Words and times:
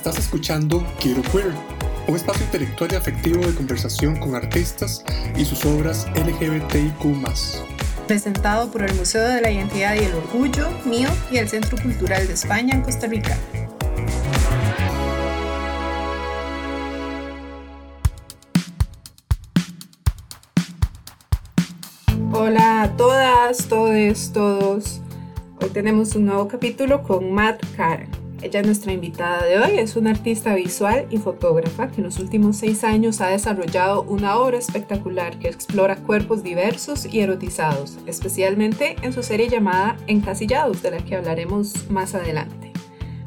Estás 0.00 0.16
escuchando 0.16 0.82
Quiero 0.98 1.20
Queer, 1.20 1.52
un 2.08 2.16
espacio 2.16 2.42
intelectual 2.46 2.90
y 2.90 2.94
afectivo 2.94 3.46
de 3.46 3.54
conversación 3.54 4.16
con 4.16 4.34
artistas 4.34 5.04
y 5.36 5.44
sus 5.44 5.62
obras 5.66 6.06
LGBTIQ. 6.14 7.04
Presentado 8.06 8.70
por 8.72 8.82
el 8.82 8.94
Museo 8.94 9.28
de 9.28 9.42
la 9.42 9.50
Identidad 9.50 9.96
y 9.96 9.98
el 9.98 10.14
Orgullo, 10.14 10.70
mío 10.86 11.10
y 11.30 11.36
el 11.36 11.50
Centro 11.50 11.76
Cultural 11.82 12.26
de 12.26 12.32
España 12.32 12.76
en 12.76 12.80
Costa 12.80 13.08
Rica. 13.08 13.36
Hola 22.32 22.84
a 22.84 22.96
todas, 22.96 23.68
todos, 23.68 24.32
todos. 24.32 25.02
Hoy 25.60 25.68
tenemos 25.68 26.14
un 26.14 26.24
nuevo 26.24 26.48
capítulo 26.48 27.02
con 27.02 27.34
Matt 27.34 27.62
Karen. 27.76 28.19
Ella 28.42 28.60
es 28.60 28.66
nuestra 28.66 28.92
invitada 28.94 29.44
de 29.44 29.58
hoy, 29.58 29.78
es 29.78 29.96
una 29.96 30.12
artista 30.12 30.54
visual 30.54 31.06
y 31.10 31.18
fotógrafa 31.18 31.88
que 31.88 31.96
en 31.98 32.04
los 32.04 32.18
últimos 32.18 32.56
seis 32.56 32.84
años 32.84 33.20
ha 33.20 33.28
desarrollado 33.28 34.02
una 34.04 34.38
obra 34.38 34.56
espectacular 34.56 35.38
que 35.38 35.48
explora 35.48 35.96
cuerpos 35.96 36.42
diversos 36.42 37.04
y 37.04 37.20
erotizados, 37.20 37.98
especialmente 38.06 38.96
en 39.02 39.12
su 39.12 39.22
serie 39.22 39.50
llamada 39.50 39.98
Encasillados, 40.06 40.82
de 40.82 40.90
la 40.90 41.04
que 41.04 41.16
hablaremos 41.16 41.90
más 41.90 42.14
adelante. 42.14 42.72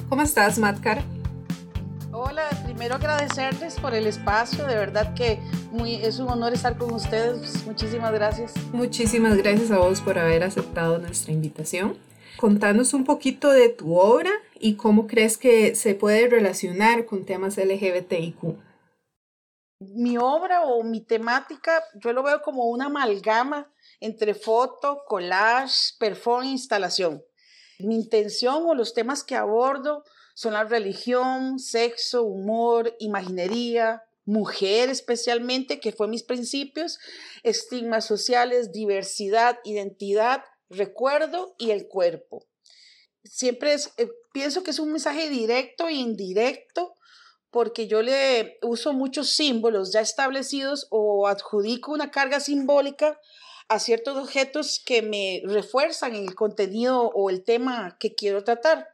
¿Cómo 0.09 0.23
estás, 0.23 0.57
Matkar? 0.57 1.03
Hola, 2.11 2.49
primero 2.65 2.95
agradecerles 2.95 3.75
por 3.75 3.93
el 3.93 4.07
espacio, 4.07 4.65
de 4.65 4.75
verdad 4.75 5.13
que 5.13 5.37
muy, 5.71 5.93
es 5.95 6.17
un 6.17 6.29
honor 6.29 6.53
estar 6.53 6.75
con 6.75 6.91
ustedes, 6.91 7.63
muchísimas 7.67 8.13
gracias. 8.13 8.53
Muchísimas 8.71 9.37
gracias 9.37 9.69
a 9.69 9.77
vos 9.77 10.01
por 10.01 10.17
haber 10.17 10.43
aceptado 10.43 10.97
nuestra 10.97 11.33
invitación. 11.33 11.97
Contanos 12.37 12.93
un 12.93 13.03
poquito 13.03 13.51
de 13.51 13.69
tu 13.69 13.95
obra 13.95 14.31
y 14.63 14.77
cómo 14.77 15.07
crees 15.07 15.37
que 15.37 15.75
se 15.75 15.93
puede 15.93 16.29
relacionar 16.29 17.05
con 17.05 17.25
temas 17.25 17.57
LGBTIQ. 17.57 18.55
Mi 19.79 20.17
obra 20.17 20.61
o 20.61 20.83
mi 20.83 21.01
temática, 21.01 21.83
yo 21.95 22.13
lo 22.13 22.23
veo 22.23 22.41
como 22.41 22.69
una 22.69 22.85
amalgama 22.85 23.69
entre 23.99 24.33
foto, 24.33 25.03
collage, 25.05 25.95
performance 25.99 26.61
instalación. 26.61 27.21
Mi 27.79 27.95
intención 27.95 28.63
o 28.65 28.73
los 28.73 28.93
temas 28.93 29.25
que 29.25 29.35
abordo 29.35 30.05
son 30.33 30.53
la 30.53 30.63
religión, 30.63 31.59
sexo, 31.59 32.23
humor, 32.23 32.95
imaginería, 32.99 34.03
mujer 34.23 34.89
especialmente, 34.89 35.81
que 35.81 35.91
fue 35.91 36.07
mis 36.07 36.23
principios, 36.23 36.99
estigmas 37.43 38.05
sociales, 38.05 38.71
diversidad, 38.71 39.59
identidad, 39.65 40.45
recuerdo 40.69 41.53
y 41.57 41.71
el 41.71 41.89
cuerpo 41.89 42.45
siempre 43.23 43.73
es, 43.73 43.93
eh, 43.97 44.09
pienso 44.33 44.63
que 44.63 44.71
es 44.71 44.79
un 44.79 44.91
mensaje 44.91 45.29
directo 45.29 45.87
e 45.87 45.93
indirecto 45.93 46.95
porque 47.49 47.87
yo 47.87 48.01
le 48.01 48.57
uso 48.63 48.93
muchos 48.93 49.29
símbolos 49.29 49.93
ya 49.93 50.01
establecidos 50.01 50.87
o 50.89 51.27
adjudico 51.27 51.93
una 51.93 52.09
carga 52.09 52.39
simbólica 52.39 53.19
a 53.69 53.79
ciertos 53.79 54.17
objetos 54.17 54.81
que 54.83 55.03
me 55.03 55.41
refuerzan 55.45 56.15
el 56.15 56.33
contenido 56.33 57.11
o 57.13 57.29
el 57.29 57.43
tema 57.43 57.95
que 57.99 58.15
quiero 58.15 58.43
tratar. 58.43 58.87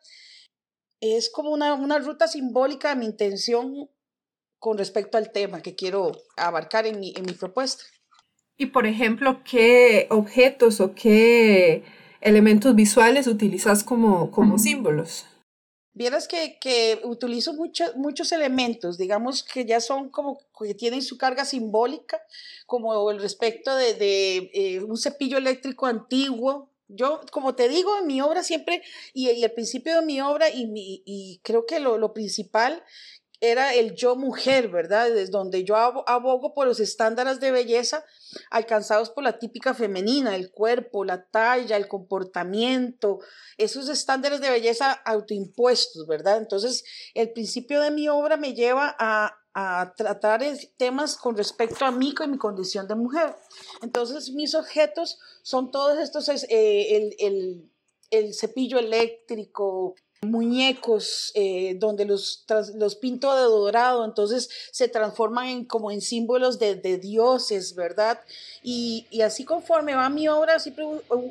Es 0.99 1.31
como 1.31 1.51
una, 1.51 1.73
una 1.73 1.99
ruta 1.99 2.27
simbólica 2.27 2.89
de 2.89 2.97
mi 2.97 3.05
intención 3.05 3.89
con 4.59 4.77
respecto 4.77 5.17
al 5.17 5.31
tema 5.31 5.61
que 5.61 5.75
quiero 5.75 6.11
abarcar 6.35 6.85
en 6.85 6.99
mi, 6.99 7.13
en 7.15 7.25
mi 7.25 7.31
propuesta. 7.31 7.85
Y 8.57 8.67
por 8.67 8.85
ejemplo, 8.85 9.41
¿qué 9.49 10.07
objetos 10.09 10.81
o 10.81 10.93
qué 10.93 11.85
elementos 12.21 12.75
visuales 12.75 13.27
utilizas 13.27 13.83
como, 13.83 14.31
como 14.31 14.57
símbolos? 14.57 15.25
Vieras 15.93 16.27
que, 16.27 16.59
que 16.61 17.01
utilizo 17.03 17.53
muchos 17.95 18.31
elementos, 18.31 18.97
digamos 18.97 19.43
que 19.43 19.65
ya 19.65 19.81
son 19.81 20.09
como 20.09 20.39
que 20.57 20.73
tienen 20.73 21.01
su 21.01 21.17
carga 21.17 21.43
simbólica, 21.43 22.21
como 22.67 23.11
el 23.11 23.19
respecto 23.19 23.75
de, 23.75 23.95
de 23.95 24.51
eh, 24.53 24.79
un 24.81 24.97
cepillo 24.97 25.37
eléctrico 25.37 25.87
antiguo. 25.87 26.71
Yo, 26.87 27.21
como 27.31 27.53
te 27.53 27.67
digo, 27.69 27.99
en 27.99 28.07
mi 28.07 28.21
obra 28.21 28.43
siempre, 28.43 28.81
y, 29.13 29.29
y 29.29 29.43
al 29.43 29.51
principio 29.51 29.99
de 29.99 30.05
mi 30.05 30.21
obra, 30.21 30.49
y, 30.49 30.67
mi, 30.67 31.03
y 31.05 31.39
creo 31.43 31.65
que 31.65 31.79
lo, 31.79 31.97
lo 31.97 32.13
principal 32.13 32.83
era 33.41 33.73
el 33.73 33.95
yo 33.95 34.15
mujer, 34.15 34.67
¿verdad? 34.67 35.09
Desde 35.09 35.31
donde 35.31 35.63
yo 35.63 35.75
abogo 35.75 36.53
por 36.53 36.67
los 36.67 36.79
estándares 36.79 37.39
de 37.39 37.51
belleza 37.51 38.03
alcanzados 38.49 39.09
por 39.09 39.23
la 39.23 39.39
típica 39.39 39.73
femenina, 39.73 40.35
el 40.35 40.51
cuerpo, 40.51 41.05
la 41.05 41.25
talla, 41.25 41.77
el 41.77 41.87
comportamiento, 41.87 43.19
esos 43.57 43.87
estándares 43.89 44.41
de 44.41 44.49
belleza 44.49 44.91
autoimpuestos, 44.91 46.05
¿verdad? 46.05 46.37
Entonces, 46.37 46.83
el 47.13 47.31
principio 47.31 47.81
de 47.81 47.91
mi 47.91 48.09
obra 48.09 48.37
me 48.37 48.53
lleva 48.53 48.95
a, 48.99 49.35
tratar 49.97 50.41
temas 50.77 51.17
con 51.17 51.35
respecto 51.35 51.83
a 51.83 51.91
mí, 51.91 52.13
con 52.13 52.31
mi 52.31 52.37
condición 52.37 52.87
de 52.87 52.95
mujer. 52.95 53.35
Entonces, 53.81 54.31
mis 54.31 54.55
objetos 54.55 55.19
son 55.41 55.69
todos 55.69 55.99
estos, 55.99 56.29
eh, 56.29 56.95
el, 56.95 57.15
el, 57.19 57.69
el 58.09 58.33
cepillo 58.33 58.79
eléctrico, 58.79 59.95
muñecos 60.21 61.31
eh, 61.35 61.75
donde 61.79 62.05
los, 62.05 62.45
los 62.75 62.95
pinto 62.95 63.33
de 63.35 63.43
dorado, 63.43 64.03
entonces 64.03 64.49
se 64.71 64.87
transforman 64.87 65.47
en, 65.47 65.65
como 65.65 65.91
en 65.91 66.01
símbolos 66.01 66.59
de, 66.59 66.75
de 66.75 66.97
dioses, 66.97 67.73
¿verdad? 67.75 68.19
Y, 68.61 69.07
y, 69.11 69.21
así 69.21 69.45
conforme 69.45 69.95
va 69.95 70.09
mi 70.09 70.27
obra, 70.27 70.59
siempre, 70.59 70.85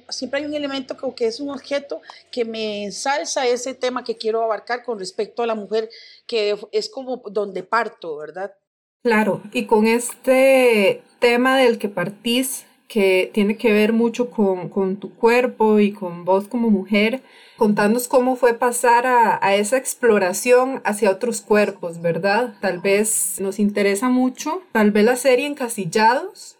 siempre 0.08 0.40
hay 0.40 0.46
un 0.46 0.54
elemento 0.54 0.96
que, 0.96 1.14
que 1.14 1.26
es 1.26 1.38
un 1.40 1.50
objeto 1.50 2.00
que 2.30 2.44
me 2.44 2.84
ensalza 2.84 3.46
ese 3.46 3.74
tema 3.74 4.04
que 4.04 4.16
quiero 4.16 4.42
abarcar 4.42 4.82
con 4.84 4.98
respecto 4.98 5.42
a 5.42 5.46
la 5.46 5.54
mujer, 5.54 5.90
que 6.26 6.56
es 6.72 6.88
como 6.88 7.18
donde 7.30 7.62
parto, 7.62 8.16
¿verdad? 8.16 8.54
Claro, 9.02 9.42
y 9.52 9.66
con 9.66 9.86
este 9.86 11.02
tema 11.18 11.58
del 11.58 11.78
que 11.78 11.88
partís, 11.88 12.64
que 12.88 13.30
tiene 13.34 13.56
que 13.58 13.72
ver 13.72 13.92
mucho 13.92 14.30
con, 14.30 14.70
con 14.70 14.96
tu 14.96 15.14
cuerpo 15.14 15.78
y 15.78 15.92
con 15.92 16.24
vos 16.24 16.48
como 16.48 16.70
mujer, 16.70 17.22
contanos 17.58 18.08
cómo 18.08 18.34
fue 18.34 18.54
pasar 18.54 19.06
a, 19.06 19.54
esa 19.54 19.76
exploración 19.76 20.80
hacia 20.84 21.10
otros 21.10 21.42
cuerpos, 21.42 22.00
¿verdad? 22.00 22.54
Tal 22.60 22.80
vez 22.80 23.36
nos 23.40 23.58
interesa 23.58 24.08
mucho, 24.08 24.62
tal 24.72 24.90
vez 24.90 25.04
la 25.04 25.16
serie 25.16 25.46
Encasillados, 25.46 26.56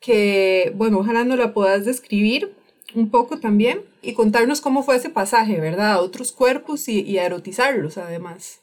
que, 0.00 0.72
bueno, 0.74 1.00
ojalá 1.00 1.24
nos 1.24 1.38
la 1.38 1.52
puedas 1.52 1.84
describir 1.84 2.54
un 2.94 3.10
poco 3.10 3.38
también 3.38 3.82
y 4.00 4.14
contarnos 4.14 4.62
cómo 4.62 4.82
fue 4.82 4.96
ese 4.96 5.10
pasaje, 5.10 5.60
¿verdad? 5.60 5.92
A 5.92 6.00
otros 6.00 6.32
cuerpos 6.32 6.88
y, 6.88 7.02
y 7.02 7.18
a 7.18 7.26
erotizarlos 7.26 7.98
además. 7.98 8.62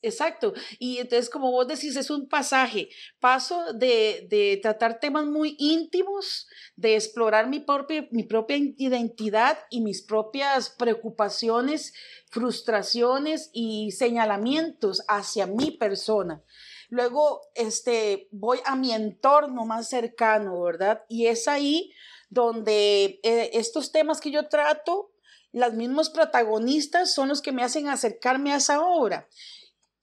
Exacto. 0.00 0.54
Y 0.78 0.98
entonces, 0.98 1.28
como 1.28 1.50
vos 1.50 1.66
decís, 1.66 1.96
es 1.96 2.10
un 2.10 2.28
pasaje. 2.28 2.88
Paso 3.18 3.72
de, 3.72 4.28
de 4.30 4.58
tratar 4.62 5.00
temas 5.00 5.26
muy 5.26 5.56
íntimos, 5.58 6.46
de 6.76 6.94
explorar 6.94 7.48
mi 7.48 7.58
propia, 7.58 8.06
mi 8.12 8.22
propia 8.22 8.56
identidad 8.56 9.58
y 9.70 9.80
mis 9.80 10.02
propias 10.02 10.70
preocupaciones, 10.70 11.94
frustraciones 12.30 13.50
y 13.52 13.90
señalamientos 13.90 15.02
hacia 15.08 15.46
mi 15.46 15.72
persona. 15.72 16.44
Luego, 16.90 17.42
este, 17.54 18.28
voy 18.30 18.60
a 18.64 18.76
mi 18.76 18.92
entorno 18.92 19.66
más 19.66 19.88
cercano, 19.88 20.62
¿verdad? 20.62 21.02
Y 21.08 21.26
es 21.26 21.48
ahí 21.48 21.92
donde 22.30 23.18
eh, 23.24 23.50
estos 23.54 23.90
temas 23.90 24.20
que 24.20 24.30
yo 24.30 24.48
trato, 24.48 25.10
los 25.50 25.72
mismos 25.72 26.08
protagonistas 26.10 27.12
son 27.12 27.28
los 27.28 27.42
que 27.42 27.52
me 27.52 27.64
hacen 27.64 27.88
acercarme 27.88 28.52
a 28.52 28.56
esa 28.56 28.80
obra 28.82 29.26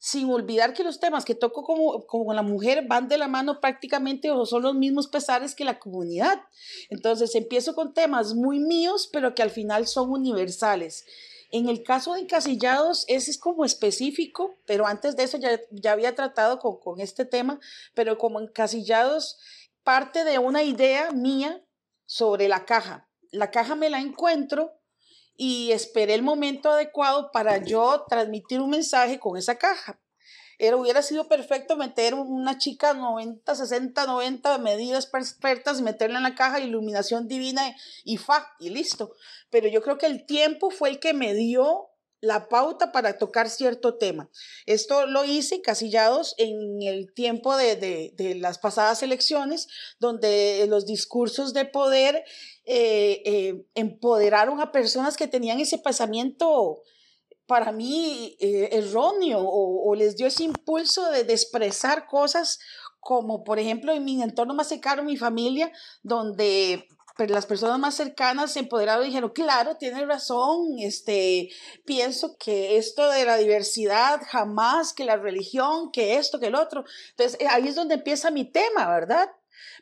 sin 0.06 0.30
olvidar 0.30 0.76
que 0.76 0.84
los 0.84 1.00
temas 1.00 1.26
que 1.26 1.34
toco 1.34 1.64
como, 1.64 2.06
como 2.06 2.32
la 2.32 2.44
mujer 2.44 2.86
van 2.88 3.08
de 3.08 3.18
la 3.18 3.28
mano 3.28 3.60
prácticamente 3.60 4.30
o 4.30 4.46
son 4.46 4.62
los 4.62 4.76
mismos 4.76 5.08
pesares 5.08 5.56
que 5.56 5.66
la 5.66 5.80
comunidad. 5.80 6.44
Entonces 6.92 7.34
empiezo 7.34 7.74
con 7.74 7.96
temas 7.96 8.36
muy 8.36 8.60
míos, 8.60 9.10
pero 9.12 9.34
que 9.34 9.42
al 9.42 9.50
final 9.50 9.88
son 9.88 10.12
universales. 10.12 11.08
En 11.50 11.70
el 11.70 11.82
caso 11.82 12.14
de 12.14 12.20
encasillados, 12.20 13.06
ese 13.08 13.32
es 13.32 13.40
como 13.40 13.66
específico, 13.66 14.54
pero 14.68 14.86
antes 14.86 15.16
de 15.16 15.24
eso 15.24 15.40
ya, 15.40 15.60
ya 15.72 15.94
había 15.94 16.14
tratado 16.14 16.60
con, 16.60 16.80
con 16.80 17.02
este 17.02 17.26
tema, 17.26 17.60
pero 17.96 18.20
como 18.20 18.40
encasillados 18.40 19.40
parte 19.84 20.24
de 20.24 20.38
una 20.38 20.62
idea 20.62 21.10
mía 21.14 21.66
sobre 22.06 22.48
la 22.48 22.66
caja. 22.66 23.10
La 23.32 23.50
caja 23.50 23.74
me 23.74 23.90
la 23.90 24.02
encuentro 24.02 24.72
y 25.38 25.72
esperé 25.72 26.14
el 26.14 26.24
momento 26.24 26.70
adecuado 26.72 27.32
para 27.32 27.58
yo 27.64 28.06
transmitir 28.10 28.62
un 28.62 28.70
mensaje 28.70 29.20
con 29.20 29.38
esa 29.38 29.56
caja. 29.56 30.00
Era, 30.58 30.78
hubiera 30.78 31.02
sido 31.02 31.28
perfecto 31.28 31.76
meter 31.76 32.14
una 32.14 32.58
chica 32.58 32.94
90, 32.94 33.56
60, 33.56 34.06
90 34.06 34.58
medidas 34.60 35.06
perfectas, 35.06 35.82
meterla 35.82 36.18
en 36.18 36.24
la 36.24 36.36
caja, 36.36 36.62
iluminación 36.62 37.28
divina 37.28 37.76
y 38.06 38.18
fa, 38.18 38.56
y 38.60 38.70
listo. 38.70 39.14
Pero 39.50 39.68
yo 39.68 39.82
creo 39.82 39.98
que 39.98 40.06
el 40.06 40.26
tiempo 40.26 40.72
fue 40.72 40.90
el 40.90 41.00
que 41.00 41.14
me 41.14 41.34
dio 41.34 41.90
la 42.22 42.48
pauta 42.50 42.92
para 42.92 43.18
tocar 43.18 43.50
cierto 43.50 43.96
tema. 43.96 44.30
Esto 44.66 45.06
lo 45.06 45.26
hice 45.26 45.62
casillados 45.62 46.34
en 46.38 46.82
el 46.82 47.14
tiempo 47.14 47.56
de, 47.56 47.76
de, 47.76 48.36
las 48.36 48.58
pasadas 48.58 49.04
elecciones, 49.04 49.68
donde 50.00 50.66
los 50.68 50.86
discursos 50.86 51.54
de 51.54 51.66
poder 51.66 52.24
eh, 52.66 53.22
eh, 53.26 53.66
empoderaron 53.76 54.60
a 54.60 54.72
personas 54.72 55.18
que 55.18 55.28
tenían 55.28 55.60
ese 55.60 55.78
pensamiento 55.78 56.82
para 57.48 57.72
mí 57.72 58.36
eh, 58.40 58.70
erróneo 58.72 59.40
o, 59.40 59.94
les 59.96 60.16
dio 60.16 60.26
ese 60.28 60.44
impulso 60.44 61.12
de, 61.12 61.24
de, 61.24 61.34
expresar 61.34 62.08
cosas 62.08 62.60
como 63.00 63.44
por 63.44 63.60
ejemplo 63.60 63.94
en 63.94 64.04
mi 64.04 64.22
entorno 64.22 64.56
más 64.56 64.68
cercano, 64.68 65.04
mi 65.04 65.16
familia, 65.16 65.72
donde 66.02 66.88
pero 67.18 67.34
las 67.34 67.46
personas 67.46 67.80
más 67.80 67.96
cercanas 67.96 68.56
empoderadas 68.58 69.06
dijeron, 69.06 69.30
claro, 69.30 69.78
tiene 69.78 70.06
razón, 70.06 70.80
este, 70.80 71.50
pienso 71.86 72.36
que 72.38 72.78
esto 72.78 73.10
de 73.10 73.26
la 73.26 73.38
diversidad 73.38 74.22
jamás, 74.28 74.94
que 74.94 75.06
la 75.06 75.16
religión, 75.16 75.92
que 75.92 76.18
esto, 76.18 76.40
que 76.40 76.48
el 76.48 76.56
otro. 76.56 76.84
Entonces, 77.12 77.40
ahí 77.50 77.70
es 77.70 77.76
donde 77.76 77.96
empieza 77.96 78.32
mi 78.32 78.44
tema, 78.52 78.90
¿verdad? 78.90 79.30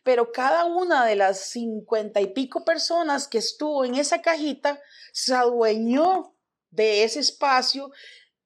Pero 0.04 0.32
cada 0.32 0.66
una 0.66 1.06
de 1.06 1.16
las 1.16 1.50
cincuenta 1.50 2.22
y 2.22 2.28
pico 2.28 2.66
personas 2.66 3.28
que 3.28 3.38
estuvo 3.38 3.86
en 3.86 3.96
esa 3.96 4.22
cajita 4.22 4.80
se 5.12 5.34
adueñó 5.34 6.36
de 6.72 7.04
ese 7.04 7.20
espacio 7.20 7.92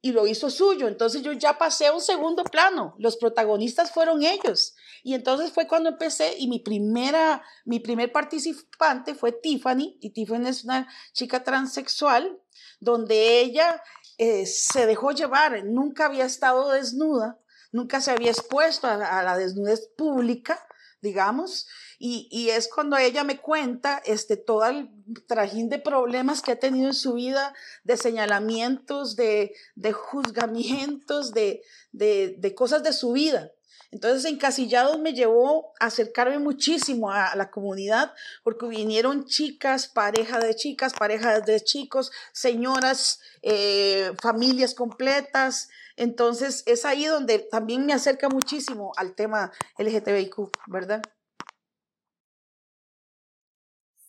y 0.02 0.12
lo 0.12 0.28
hizo 0.28 0.50
suyo. 0.50 0.88
Entonces 0.88 1.22
yo 1.22 1.34
ya 1.34 1.58
pasé 1.58 1.88
a 1.88 1.94
un 1.94 2.02
segundo 2.02 2.44
plano. 2.44 2.96
Los 2.98 3.18
protagonistas 3.18 3.92
fueron 3.92 4.24
ellos. 4.24 4.76
Y 5.04 5.14
entonces 5.14 5.52
fue 5.52 5.68
cuando 5.68 5.90
empecé 5.90 6.36
y 6.38 6.48
mi 6.48 6.60
primera, 6.60 7.44
mi 7.66 7.80
primer 7.80 8.12
participante 8.12 9.16
fue 9.16 9.32
Tiffany. 9.32 9.98
Y 10.02 10.12
Tiffany 10.12 10.48
es 10.48 10.64
una 10.64 10.88
chica 11.14 11.44
transexual 11.44 12.40
donde 12.80 13.40
ella 13.40 13.82
eh, 14.18 14.46
se 14.46 14.86
dejó 14.86 15.12
llevar. 15.12 15.64
Nunca 15.66 16.06
había 16.06 16.26
estado 16.26 16.72
desnuda, 16.72 17.40
nunca 17.72 18.02
se 18.02 18.12
había 18.12 18.32
expuesto 18.32 18.88
a 18.88 19.24
la 19.24 19.38
desnudez 19.38 19.90
pública 19.98 20.64
digamos, 21.02 21.68
y, 22.00 22.50
es 22.50 22.70
cuando 22.74 22.98
ella 22.98 23.24
me 23.24 23.40
cuenta 23.40 24.02
este, 24.06 24.38
todo 24.38 24.66
el 24.66 24.90
trajín 25.28 25.70
de 25.70 25.80
problemas 25.80 26.42
que 26.42 26.52
ha 26.52 26.60
tenido 26.60 26.88
en 26.88 26.94
su 26.94 27.14
vida, 27.14 27.54
de 27.84 27.98
señalamientos, 27.98 29.16
de, 29.16 29.56
de 29.76 29.94
juzgamientos, 29.94 31.34
de, 31.34 31.64
de, 31.92 32.56
cosas 32.56 32.84
de 32.84 32.94
su 32.94 33.14
vida. 33.14 33.52
Entonces, 33.92 34.32
Encasillados 34.32 35.00
me 35.00 35.14
llevó 35.14 35.74
a 35.80 35.86
acercarme 35.86 36.40
muchísimo 36.40 37.12
a, 37.12 37.36
la 37.36 37.50
comunidad 37.50 38.14
porque 38.44 38.68
vinieron 38.68 39.26
chicas, 39.26 39.88
parejas 39.88 40.44
de 40.44 40.56
chicas, 40.56 40.94
parejas 40.94 41.46
de 41.46 41.62
chicos, 41.62 42.12
señoras, 42.34 43.20
eh, 43.42 44.12
familias 44.22 44.74
completas, 44.74 45.70
entonces, 45.98 46.64
es 46.68 46.86
ahí 46.86 47.06
donde 47.06 47.40
también 47.40 47.86
me 47.86 47.94
acerca 47.94 48.30
muchísimo 48.30 48.92
al 48.98 49.16
tema 49.16 49.52
LGTBIQ, 49.80 50.52
¿verdad? 50.68 51.02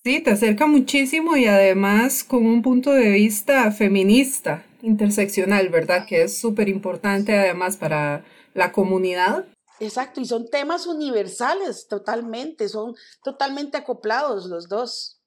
Sí, 0.05 0.21
te 0.21 0.31
acerca 0.31 0.67
muchísimo 0.67 1.37
y 1.37 1.47
además 1.47 2.25
con 2.25 2.47
un 2.47 2.63
punto 2.63 2.93
de 2.93 3.11
vista 3.11 3.71
feminista, 3.73 4.65
interseccional, 4.83 5.71
¿verdad? 5.71 6.07
Que 6.07 6.23
es 6.23 6.39
súper 6.39 6.69
importante 6.69 7.37
además 7.37 7.79
para 7.79 8.23
la 8.55 8.71
comunidad. 8.71 9.47
Exacto, 9.81 10.21
y 10.21 10.25
son 10.25 10.49
temas 10.49 10.87
universales 10.87 11.87
totalmente, 11.89 12.69
son 12.69 12.95
totalmente 13.23 13.77
acoplados 13.77 14.47
los 14.47 14.69
dos. 14.69 15.19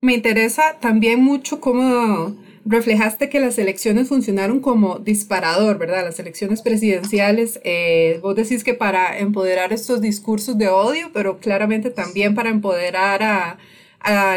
Me 0.00 0.14
interesa 0.14 0.78
también 0.80 1.22
mucho 1.22 1.60
cómo 1.60 2.36
reflejaste 2.64 3.28
que 3.28 3.40
las 3.40 3.58
elecciones 3.58 4.08
funcionaron 4.08 4.60
como 4.60 4.98
disparador, 4.98 5.78
¿verdad? 5.78 6.04
Las 6.04 6.18
elecciones 6.18 6.62
presidenciales, 6.62 7.60
eh, 7.64 8.18
vos 8.22 8.36
decís 8.36 8.64
que 8.64 8.74
para 8.74 9.18
empoderar 9.18 9.72
estos 9.72 10.00
discursos 10.00 10.58
de 10.58 10.68
odio, 10.68 11.10
pero 11.12 11.38
claramente 11.38 11.90
también 11.90 12.34
para 12.34 12.50
empoderar 12.50 13.22
a, 13.22 13.58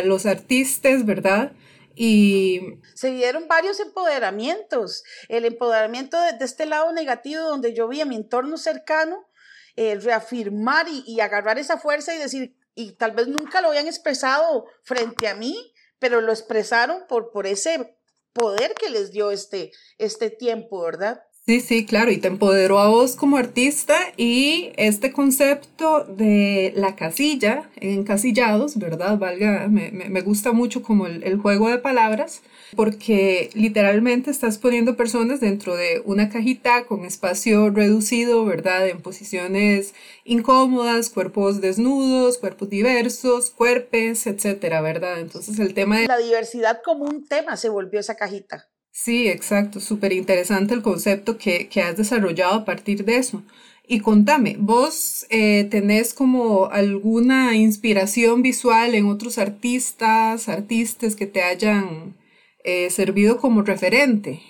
los 0.04 0.28
artistas, 0.28 1.06
¿verdad? 1.08 1.54
Y 1.96 2.82
se 2.94 3.12
dieron 3.12 3.48
varios 3.48 3.80
empoderamientos. 3.80 5.04
El 5.30 5.46
empoderamiento 5.46 6.20
de, 6.20 6.44
este 6.44 6.66
lado 6.66 6.92
negativo, 6.92 7.44
donde 7.44 7.74
yo 7.74 7.88
vi 7.88 8.02
a 8.02 8.06
mi 8.06 8.16
entorno 8.16 8.58
cercano, 8.58 9.28
el 9.76 10.02
reafirmar 10.02 10.88
y, 10.88 11.04
y, 11.08 11.20
agarrar 11.20 11.58
esa 11.58 11.78
fuerza 11.78 12.14
y 12.16 12.20
decir, 12.20 12.56
y 12.76 12.94
tal 12.94 13.12
vez 13.12 13.28
nunca 13.28 13.62
lo 13.62 13.70
habían 13.70 13.88
expresado 13.88 14.66
frente 14.84 15.28
a 15.28 15.36
mí, 15.36 15.74
pero 16.00 16.22
lo 16.22 16.32
expresaron 16.32 17.06
por, 17.08 17.32
por 17.32 17.48
ese 17.48 17.98
poder 18.34 18.74
que 18.74 18.90
les 18.90 19.12
dio 19.12 19.32
este, 19.32 19.72
este 19.98 20.30
tiempo, 20.30 20.82
¿verdad? 20.82 21.24
Sí, 21.48 21.62
sí, 21.62 21.86
claro, 21.86 22.10
y 22.10 22.18
te 22.18 22.28
empoderó 22.28 22.80
a 22.80 22.88
vos 22.88 23.16
como 23.16 23.38
artista 23.38 23.96
y 24.18 24.72
este 24.78 25.12
concepto 25.12 26.04
de 26.04 26.74
la 26.76 26.96
casilla, 26.96 27.70
encasillados, 27.76 28.80
¿verdad? 28.80 29.20
Valga, 29.20 29.68
me, 29.68 29.92
me 29.92 30.22
gusta 30.22 30.54
mucho 30.54 30.82
como 30.82 31.06
el, 31.06 31.22
el, 31.24 31.38
juego 31.38 31.70
de 31.70 31.78
palabras, 31.78 32.42
porque 32.76 33.52
literalmente 33.54 34.32
estás 34.32 34.58
poniendo 34.58 34.98
personas 34.98 35.40
dentro 35.40 35.76
de 35.76 36.02
una 36.04 36.30
cajita 36.30 36.86
con 36.86 37.06
espacio 37.06 37.70
reducido, 37.70 38.44
¿verdad? 38.44 38.88
En 38.90 39.04
posiciones 39.04 39.94
incómodas, 40.24 41.12
cuerpos 41.12 41.62
desnudos, 41.62 42.40
cuerpos 42.40 42.72
diversos, 42.72 43.52
cuerpes, 43.52 44.26
etcétera, 44.26 44.82
¿verdad? 44.82 45.20
Entonces 45.20 45.60
el 45.60 45.76
tema 45.76 46.00
de... 46.00 46.08
La 46.08 46.18
diversidad 46.18 46.82
como 46.84 47.06
un 47.06 47.28
tema 47.28 47.56
se 47.56 47.70
volvió 47.70 48.00
esa 48.00 48.16
cajita. 48.16 48.68
Sí, 48.98 49.28
exacto, 49.28 49.82
súper 49.82 50.14
interesante 50.14 50.74
el 50.74 50.82
concepto 50.82 51.38
que, 51.38 51.70
has 51.84 51.98
desarrollado 51.98 52.54
a 52.54 52.66
partir 52.66 53.04
de 53.04 53.18
eso. 53.18 53.44
Y 53.86 54.00
contame, 54.00 54.56
¿vos 54.58 55.26
eh, 55.30 55.66
tenés 55.66 56.14
como 56.14 56.68
alguna 56.68 57.58
inspiración 57.58 58.42
visual 58.42 58.96
en 58.96 59.08
otros 59.08 59.38
artistas, 59.38 60.48
artistas 60.48 61.18
que 61.18 61.28
te 61.28 61.44
hayan 61.44 62.16
eh, 62.64 62.90
servido 62.90 63.38
como 63.38 63.64
referente? 63.64 64.42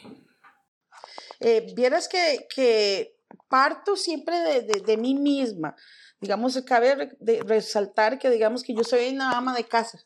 Eh, 1.39 1.73
vieras 1.75 2.07
que, 2.07 3.15
parto 3.49 3.95
siempre 3.95 4.61
de, 4.61 4.97
mí 4.97 5.15
misma. 5.15 5.75
Digamos, 6.21 6.61
cabe 6.67 7.17
resaltar 7.47 8.19
que 8.19 8.29
digamos 8.29 8.61
que 8.61 8.75
yo 8.75 8.83
soy 8.83 9.09
una 9.09 9.31
ama 9.31 9.55
de 9.55 9.63
casa, 9.63 9.97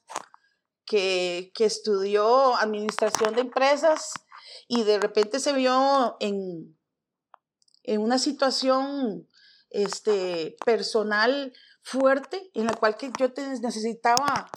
que, 0.86 1.52
que 1.54 1.66
estudió 1.66 2.56
administración 2.56 3.36
de 3.36 3.42
empresas, 3.42 4.14
y 4.70 4.84
de 4.84 5.00
repente 5.00 5.40
se 5.40 5.52
vio 5.52 6.16
en, 6.20 6.78
en 7.84 8.02
una 8.02 8.20
situación 8.20 9.28
este, 9.72 10.56
personal 10.64 11.52
fuerte 11.82 12.52
en 12.54 12.68
la 12.68 12.74
cual 12.76 12.96
que 12.96 13.12
yo 13.18 13.30
necesitaba 13.36 14.50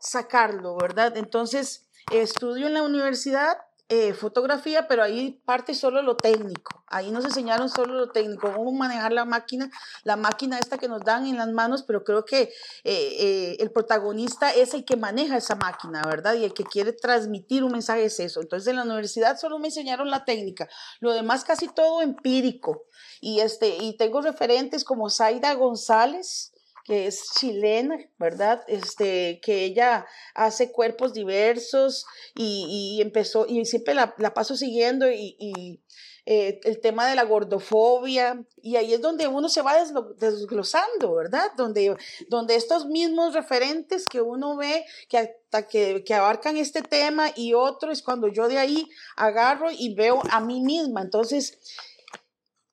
sacarlo, 0.00 0.76
¿verdad? 0.76 1.16
Entonces, 1.16 1.88
estudio 2.12 2.68
en 2.68 2.74
la 2.74 2.84
universidad 2.84 3.58
eh, 3.88 4.14
fotografía, 4.14 4.88
pero 4.88 5.04
ahí 5.04 5.40
parte 5.44 5.72
solo 5.72 6.02
lo 6.02 6.16
técnico. 6.16 6.82
Ahí 6.88 7.12
nos 7.12 7.24
enseñaron 7.24 7.68
solo 7.68 7.94
lo 7.94 8.10
técnico, 8.10 8.52
cómo 8.52 8.72
manejar 8.72 9.12
la 9.12 9.24
máquina, 9.24 9.70
la 10.02 10.16
máquina 10.16 10.58
esta 10.58 10.76
que 10.76 10.88
nos 10.88 11.02
dan 11.02 11.24
en 11.26 11.36
las 11.36 11.48
manos, 11.52 11.84
pero 11.84 12.02
creo 12.02 12.24
que 12.24 12.42
eh, 12.42 12.50
eh, 12.84 13.56
el 13.60 13.70
protagonista 13.70 14.52
es 14.52 14.74
el 14.74 14.84
que 14.84 14.96
maneja 14.96 15.36
esa 15.36 15.54
máquina, 15.54 16.02
¿verdad? 16.04 16.34
Y 16.34 16.44
el 16.44 16.52
que 16.52 16.64
quiere 16.64 16.92
transmitir 16.92 17.62
un 17.62 17.72
mensaje 17.72 18.04
es 18.04 18.18
eso. 18.18 18.40
Entonces 18.40 18.68
en 18.68 18.76
la 18.76 18.82
universidad 18.82 19.38
solo 19.38 19.60
me 19.60 19.68
enseñaron 19.68 20.10
la 20.10 20.24
técnica, 20.24 20.68
lo 20.98 21.12
demás 21.12 21.44
casi 21.44 21.68
todo 21.68 22.02
empírico. 22.02 22.86
Y, 23.20 23.38
este, 23.38 23.76
y 23.76 23.96
tengo 23.96 24.20
referentes 24.20 24.82
como 24.82 25.10
Zaida 25.10 25.54
González, 25.54 26.52
que 26.86 27.08
es 27.08 27.32
chilena, 27.38 27.98
¿verdad? 28.16 28.62
Este, 28.68 29.40
que 29.42 29.64
ella 29.64 30.06
hace 30.34 30.70
cuerpos 30.70 31.12
diversos 31.12 32.06
y, 32.36 33.00
empezó, 33.02 33.44
y 33.48 33.64
siempre 33.64 33.94
la, 33.94 34.14
paso 34.34 34.56
siguiendo 34.56 35.10
y, 35.10 35.82
eh, 36.28 36.60
el 36.64 36.80
tema 36.80 37.06
de 37.06 37.14
la 37.14 37.24
gordofobia, 37.24 38.44
y 38.60 38.76
ahí 38.76 38.94
es 38.94 39.00
donde 39.00 39.26
uno 39.26 39.48
se 39.48 39.62
va 39.62 39.74
desglosando, 40.18 41.14
¿verdad? 41.14 41.52
Donde, 41.56 41.96
donde 42.28 42.56
estos 42.56 42.86
mismos 42.86 43.34
referentes 43.34 44.06
que 44.06 44.20
uno 44.20 44.56
ve 44.56 44.84
que, 45.08 45.36
que, 45.68 46.04
que 46.04 46.14
abarcan 46.14 46.56
este 46.56 46.82
tema 46.82 47.30
y 47.34 47.54
otro 47.54 47.92
es 47.92 48.02
cuando 48.02 48.28
yo 48.28 48.48
de 48.48 48.58
ahí 48.58 48.88
agarro 49.16 49.70
y 49.70 49.94
veo 49.94 50.20
a 50.30 50.40
mí 50.40 50.60
misma. 50.60 51.02
Entonces, 51.02 51.58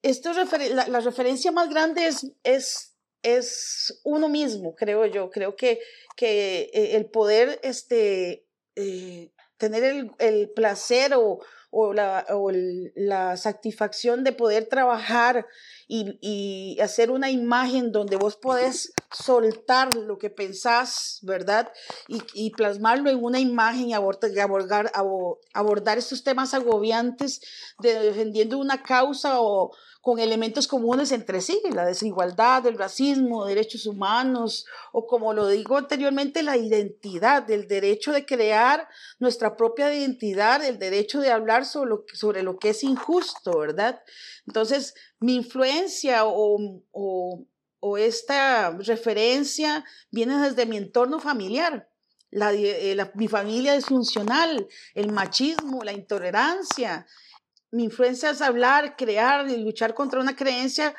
esto 0.01 0.33
la, 0.33 0.87
la 0.87 0.99
referencia 0.99 1.51
más 1.51 1.69
grande 1.69 2.07
es, 2.07 2.31
es 2.43 2.92
es 3.23 3.99
uno 4.03 4.29
mismo, 4.29 4.75
creo 4.75 5.05
yo. 5.05 5.29
Creo 5.31 5.55
que, 5.55 5.79
que 6.15 6.69
eh, 6.73 6.95
el 6.95 7.07
poder 7.07 7.59
este, 7.63 8.45
eh, 8.75 9.31
tener 9.57 10.11
el, 10.19 10.49
placer 10.51 11.13
o, 11.15 11.39
la, 11.93 12.25
la, 12.95 13.37
satisfacción 13.37 14.23
de 14.23 14.33
poder 14.33 14.65
trabajar 14.65 15.47
y, 15.87 16.77
hacer 16.81 17.11
una 17.11 17.31
imagen 17.31 17.91
donde 17.91 18.17
vos 18.17 18.35
podés 18.35 18.91
soltar 19.11 19.93
lo 19.95 20.17
que 20.17 20.29
pensás, 20.29 21.19
¿verdad? 21.21 21.71
Y, 22.07 22.51
plasmarlo 22.51 23.09
en 23.09 23.23
una 23.23 23.39
imagen 23.39 23.89
y 23.89 23.93
abordar, 23.93 24.91
abordar, 25.53 25.97
estos 25.97 26.23
temas 26.23 26.53
agobiantes 26.53 27.39
de 27.79 27.99
defendiendo 27.99 28.57
una 28.57 28.83
causa 28.83 29.39
o 29.39 29.71
con 30.03 30.19
elementos 30.19 30.67
comunes 30.67 31.13
entre 31.13 31.39
sí, 31.39 31.61
la 31.71 31.85
desigualdad, 31.85 32.67
el 32.67 32.77
racismo, 32.77 33.45
derechos 33.45 33.85
humanos, 33.85 34.65
o 34.91 35.07
como 35.07 35.31
lo 35.31 35.47
digo 35.47 35.77
anteriormente, 35.77 36.43
la 36.43 36.57
identidad, 36.57 37.49
el 37.49 37.69
derecho 37.69 38.11
de 38.11 38.25
crear 38.25 38.89
nuestra 39.19 39.55
propia 39.55 39.93
identidad, 39.95 40.61
el 40.61 40.77
derecho 40.77 41.21
de 41.21 41.31
hablar 41.31 41.65
sobre 41.65 41.89
lo, 41.89 42.03
sobre 42.13 42.43
lo 42.43 42.59
que 42.59 42.71
es 42.71 42.83
injusto, 42.83 43.59
¿verdad? 43.59 44.01
Entonces, 44.45 44.93
mi 45.21 45.35
influencia 45.35 46.25
o, 46.25 46.81
o, 46.91 47.97
esta 47.97 48.71
referencia 48.71 49.85
viene 50.11 50.37
desde 50.37 50.65
mi 50.65 50.75
entorno 50.75 51.21
familiar. 51.21 51.89
Eh, 52.29 52.93
la, 52.97 53.09
mi 53.15 53.29
familia 53.29 53.73
es 53.75 53.85
funcional, 53.85 54.67
el 54.95 55.13
machismo, 55.13 55.81
la 55.81 55.93
intolerancia, 55.93 57.07
mi 57.73 57.85
influencia 57.85 58.29
es 58.29 58.41
hablar, 58.41 58.95
crear 58.95 59.49
y 59.49 59.57
luchar 59.57 59.95
contra 59.95 60.19
una 60.19 60.35
creencia 60.35 60.95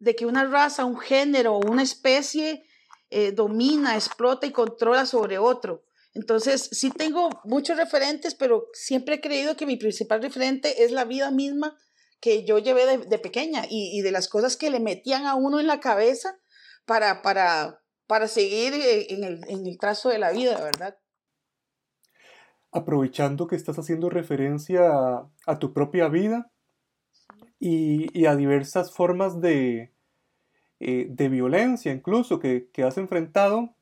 de 0.00 0.16
que 0.16 0.26
una 0.26 0.44
raza, 0.44 0.84
un 0.84 0.98
género 0.98 1.58
una 1.58 1.82
especie 1.82 2.64
eh, 3.10 3.32
domina, 3.32 3.94
explota 3.94 4.46
y 4.46 4.52
controla 4.52 5.06
sobre 5.06 5.38
otro. 5.38 5.84
Entonces, 6.14 6.68
sí 6.72 6.90
tengo 6.90 7.30
muchos 7.44 7.76
referentes, 7.76 8.34
pero 8.34 8.66
siempre 8.72 9.16
he 9.16 9.20
creído 9.20 9.56
que 9.56 9.66
mi 9.66 9.76
principal 9.76 10.20
referente 10.20 10.82
es 10.84 10.90
la 10.90 11.04
vida 11.04 11.30
misma 11.30 11.78
que 12.20 12.44
yo 12.44 12.58
llevé 12.58 12.98
de, 12.98 13.18
pequeña 13.18 13.64
y, 13.70 14.00
de 14.02 14.10
las 14.10 14.28
cosas 14.28 14.56
que 14.56 14.70
le 14.70 14.80
metían 14.80 15.24
a 15.26 15.36
uno 15.36 15.60
en 15.60 15.68
la 15.68 15.78
cabeza 15.78 16.36
para, 16.84 17.22
para, 17.22 17.80
para 18.08 18.26
seguir 18.26 18.74
eh, 18.74 19.06
en 19.10 19.22
el, 19.22 19.40
en 19.48 19.66
el 19.66 19.78
trazo 19.78 20.08
de 20.08 20.18
la 20.18 20.32
vida, 20.32 20.60
¿verdad? 20.60 20.98
Aprovechando 22.72 23.46
que 23.46 23.56
estás 23.56 23.78
haciendo 23.78 24.10
referencia 24.10 25.26
a, 25.46 25.58
tu 25.58 25.72
propia 25.72 26.08
vida 26.08 26.50
y, 27.58 28.26
a 28.26 28.36
diversas 28.36 28.92
formas 28.92 29.40
de, 29.40 29.92
eh, 30.80 31.06
de 31.08 31.28
violencia 31.28 31.92
incluso 31.92 32.38
que, 32.38 32.68
has 32.86 32.98
enfrentado, 32.98 33.74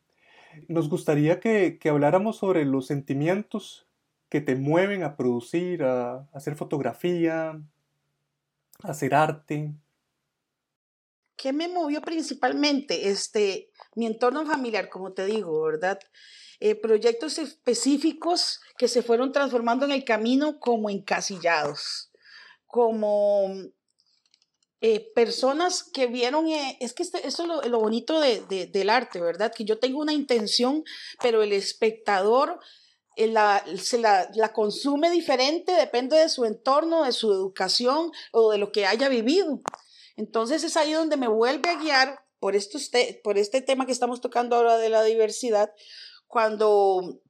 nos 0.68 0.88
gustaría 0.88 1.40
que, 1.40 1.78
habláramos 1.88 2.36
sobre 2.36 2.64
los 2.64 2.86
sentimientos 2.86 3.86
que 4.28 4.40
te 4.40 4.56
mueven 4.56 5.02
a 5.02 5.16
producir, 5.16 5.84
a, 5.84 6.28
hacer 6.32 6.56
fotografía, 6.56 7.50
a 8.82 8.90
hacer 8.90 9.14
arte. 9.14 9.72
¿Qué 11.36 11.52
me 11.52 11.68
movió 11.68 12.00
principalmente? 12.00 13.08
Este, 13.08 13.70
mi 13.94 14.06
entorno 14.06 14.46
familiar, 14.46 14.88
como 14.88 15.12
te 15.12 15.26
digo, 15.26 15.62
¿verdad? 15.62 15.98
Eh, 16.58 16.74
proyectos 16.74 17.38
específicos 17.38 18.60
que 18.78 18.88
se 18.88 19.02
fueron 19.02 19.32
transformando 19.32 19.84
en 19.84 19.92
el 19.92 20.04
camino 20.04 20.58
como 20.58 20.88
encasillados, 20.88 22.10
como 22.66 23.50
eh, 24.80 25.12
personas 25.14 25.82
que 25.82 26.06
vieron, 26.06 26.46
eh, 26.48 26.78
es 26.80 26.94
que 26.94 27.02
este, 27.02 27.26
esto 27.26 27.62
es 27.62 27.70
lo, 27.70 27.80
bonito 27.80 28.20
del 28.20 28.90
arte, 28.90 29.20
¿verdad? 29.20 29.52
Que 29.54 29.66
yo 29.66 29.78
tengo 29.78 30.00
una 30.00 30.14
intención, 30.14 30.82
pero 31.20 31.42
el 31.42 31.52
espectador 31.52 32.58
la, 33.16 33.64
se 33.76 33.98
la, 33.98 34.52
consume 34.54 35.10
diferente, 35.10 35.72
depende 35.72 36.16
de 36.16 36.28
su 36.30 36.46
entorno, 36.46 37.04
de 37.04 37.12
su 37.12 37.32
educación 37.32 38.12
o 38.32 38.50
de 38.50 38.58
lo 38.58 38.72
que 38.72 38.86
haya 38.86 39.08
vivido. 39.08 39.60
Entonces 40.16 40.64
es 40.64 40.76
ahí 40.76 40.92
donde 40.92 41.16
me 41.16 41.28
vuelve 41.28 41.68
a 41.68 41.78
guiar 41.78 42.24
por, 42.38 42.56
estos 42.56 42.90
por 43.22 43.38
este 43.38 43.60
tema 43.60 43.86
que 43.86 43.92
estamos 43.92 44.20
tocando 44.20 44.56
ahora 44.56 44.78
de 44.78 44.88
la 44.88 45.02
diversidad, 45.02 45.72
cuando 46.26 47.20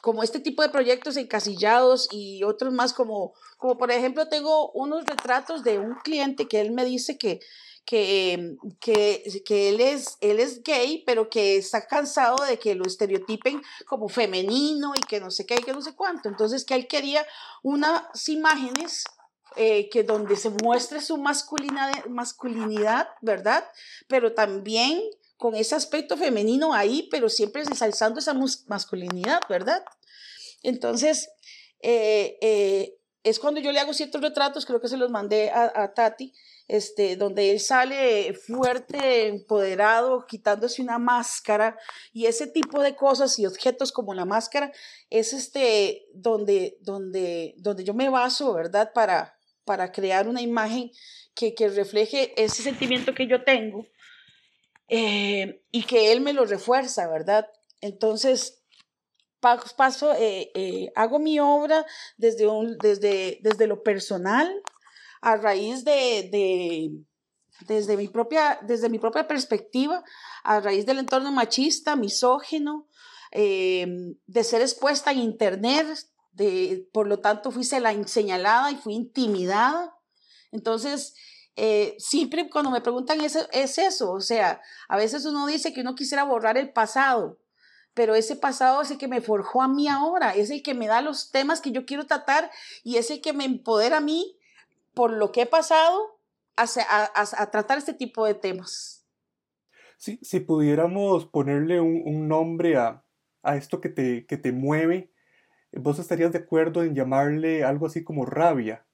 como 0.00 0.22
este 0.22 0.40
tipo 0.40 0.62
de 0.62 0.68
proyectos 0.68 1.16
encasillados 1.16 2.08
y 2.10 2.42
otros 2.42 2.72
más 2.72 2.92
como, 2.92 3.34
como 3.56 3.78
por 3.78 3.90
ejemplo 3.92 4.28
tengo 4.28 4.72
unos 4.72 5.04
retratos 5.06 5.62
de 5.62 5.78
un 5.78 5.94
cliente 6.02 6.48
que 6.48 6.60
él 6.60 6.72
me 6.72 6.84
dice 6.84 7.16
que, 7.16 7.38
que, 7.84 8.56
que, 8.80 9.42
que, 9.44 9.68
él, 9.68 9.80
es, 9.80 10.16
él 10.20 10.40
es 10.40 10.62
gay, 10.64 11.04
pero 11.06 11.30
que 11.30 11.56
está 11.56 11.86
cansado 11.86 12.44
de 12.44 12.58
que 12.58 12.74
lo 12.74 12.84
estereotipen 12.84 13.62
como 13.86 14.08
femenino 14.08 14.92
y 14.96 15.00
que 15.00 15.20
no 15.20 15.30
sé 15.30 15.46
qué 15.46 15.54
y 15.54 15.62
que 15.62 15.72
no 15.72 15.82
sé 15.82 15.94
cuánto. 15.94 16.28
Entonces 16.28 16.64
que 16.64 16.74
él 16.74 16.88
quería 16.88 17.24
unas 17.62 18.28
imágenes 18.28 19.04
eh, 19.56 19.88
que 19.90 20.02
donde 20.02 20.36
se 20.36 20.50
muestre 20.50 21.00
su 21.00 21.16
masculinidad, 21.16 22.06
masculinidad, 22.06 23.08
¿verdad? 23.20 23.64
Pero 24.08 24.32
también 24.34 25.00
con 25.36 25.54
ese 25.54 25.74
aspecto 25.74 26.16
femenino 26.16 26.72
ahí, 26.72 27.08
pero 27.10 27.28
siempre 27.28 27.62
ensalzando 27.62 28.20
esa 28.20 28.34
masculinidad, 28.68 29.40
¿verdad? 29.48 29.84
Entonces, 30.62 31.30
eh, 31.80 32.38
eh, 32.40 32.96
es 33.24 33.38
cuando 33.38 33.60
yo 33.60 33.72
le 33.72 33.80
hago 33.80 33.92
ciertos 33.92 34.20
retratos, 34.20 34.66
creo 34.66 34.80
que 34.80 34.88
se 34.88 34.96
los 34.96 35.10
mandé 35.10 35.50
a, 35.50 35.92
Tati, 35.94 36.32
este, 36.68 37.16
donde 37.16 37.50
él 37.50 37.60
sale 37.60 38.34
fuerte, 38.34 39.26
empoderado, 39.26 40.26
quitándose 40.26 40.80
una 40.80 40.98
máscara 40.98 41.76
y 42.12 42.26
ese 42.26 42.46
tipo 42.46 42.80
de 42.80 42.96
cosas 42.96 43.38
y 43.38 43.46
objetos 43.46 43.92
como 43.92 44.14
la 44.14 44.24
máscara 44.24 44.72
es 45.10 45.32
este, 45.32 46.06
donde, 46.14 46.78
donde, 46.80 47.54
donde 47.58 47.84
yo 47.84 47.94
me 47.94 48.08
baso, 48.08 48.54
¿verdad? 48.54 48.92
Para, 48.92 49.36
para 49.64 49.92
crear 49.92 50.28
una 50.28 50.40
imagen 50.40 50.90
que, 51.34 51.54
que 51.54 51.68
refleje 51.68 52.32
ese 52.42 52.62
sentimiento 52.62 53.14
que 53.14 53.26
yo 53.26 53.44
tengo 53.44 53.86
eh, 54.88 55.62
y 55.70 55.84
que 55.84 56.12
Él 56.12 56.20
me 56.20 56.32
lo 56.32 56.44
refuerza, 56.44 57.08
¿verdad? 57.08 57.48
Entonces, 57.80 58.62
paso, 59.40 60.12
eh, 60.12 60.50
eh, 60.54 60.92
hago 60.94 61.18
mi 61.18 61.40
obra 61.40 61.86
desde, 62.16 62.46
un, 62.46 62.76
desde, 62.78 63.38
desde 63.42 63.66
lo 63.66 63.82
personal, 63.82 64.62
a 65.20 65.36
raíz 65.36 65.84
de, 65.84 66.28
de, 66.30 66.90
desde, 67.66 67.96
mi 67.96 68.08
propia, 68.08 68.58
desde 68.62 68.88
mi 68.88 68.98
propia 68.98 69.26
perspectiva, 69.26 70.04
a 70.44 70.60
raíz 70.60 70.84
del 70.84 70.98
entorno 70.98 71.32
machista, 71.32 71.96
misógeno, 71.96 72.86
de 73.34 74.44
ser 74.44 74.60
expuesta 74.60 75.10
en 75.10 75.20
Internet, 75.20 75.86
de, 76.32 76.88
por 76.92 77.06
lo 77.06 77.20
tanto 77.20 77.50
fui 77.50 77.64
la 77.80 78.08
señalada 78.08 78.70
y 78.70 78.76
fui 78.76 78.94
intimidada. 78.94 79.96
Entonces, 80.50 81.14
eh, 81.56 81.94
siempre 81.98 82.48
cuando 82.48 82.70
me 82.70 82.80
preguntan 82.80 83.20
eso, 83.20 83.40
es 83.52 83.78
eso, 83.78 84.12
o 84.12 84.20
sea, 84.20 84.62
a 84.88 84.96
veces 84.96 85.26
uno 85.26 85.46
dice 85.46 85.72
que 85.72 85.82
uno 85.82 85.94
quisiera 85.94 86.24
borrar 86.24 86.56
el 86.56 86.72
pasado, 86.72 87.38
pero 87.94 88.14
ese 88.14 88.36
pasado 88.36 88.80
es 88.80 88.90
el 88.90 88.98
que 88.98 89.08
me 89.08 89.20
forjó 89.20 89.60
a 89.60 89.68
mí 89.68 89.86
ahora, 89.86 90.34
es 90.34 90.50
el 90.50 90.62
que 90.62 90.72
me 90.72 90.86
da 90.86 91.02
los 91.02 91.30
temas 91.30 91.60
que 91.60 91.70
yo 91.70 91.84
quiero 91.84 92.06
tratar 92.06 92.50
y 92.82 92.96
es 92.96 93.10
el 93.10 93.20
que 93.20 93.34
me 93.34 93.44
empodera 93.44 93.98
a 93.98 94.00
mí 94.00 94.38
por 94.94 95.12
lo 95.12 95.30
que 95.30 95.42
he 95.42 95.46
pasado 95.46 96.18
a, 96.56 96.64
a, 97.14 97.50
tratar 97.50 97.78
este 97.78 97.94
tipo 97.94 98.24
de 98.24 98.34
temas. 98.34 99.06
Sí, 99.98 100.18
si 100.22 100.40
pudiéramos 100.40 101.26
ponerle 101.26 101.80
un, 101.80 102.28
nombre 102.28 102.76
a, 102.76 103.04
a, 103.42 103.56
esto 103.56 103.80
que 103.80 103.88
te, 103.88 104.26
que 104.26 104.36
te 104.36 104.52
mueve, 104.52 105.11
¿vos 105.72 105.98
estarías 105.98 106.32
de 106.32 106.38
acuerdo 106.38 106.82
en 106.82 106.94
llamarle 106.94 107.64
algo 107.64 107.86
así 107.86 108.04
como 108.04 108.26
rabia? 108.26 108.86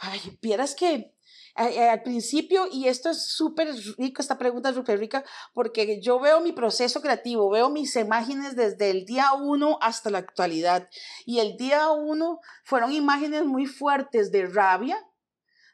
Ay, 0.00 0.20
vieras 0.42 0.74
que 0.74 1.14
eh, 1.56 1.88
al 1.88 2.02
principio, 2.02 2.66
y 2.70 2.88
esto 2.88 3.10
es 3.10 3.28
súper 3.28 3.68
rico, 3.96 4.20
esta 4.20 4.38
pregunta 4.38 4.70
es 4.70 4.74
súper 4.74 4.98
rica, 4.98 5.24
porque 5.52 6.00
yo 6.00 6.18
veo 6.18 6.40
mi 6.40 6.52
proceso 6.52 7.00
creativo, 7.00 7.48
veo 7.48 7.70
mis 7.70 7.94
imágenes 7.94 8.56
desde 8.56 8.90
el 8.90 9.04
día 9.04 9.32
uno 9.34 9.78
hasta 9.80 10.10
la 10.10 10.18
actualidad. 10.18 10.88
Y 11.24 11.38
el 11.38 11.56
día 11.56 11.90
uno 11.90 12.40
fueron 12.64 12.92
imágenes 12.92 13.44
muy 13.44 13.66
fuertes 13.66 14.32
de 14.32 14.46
rabia, 14.46 14.98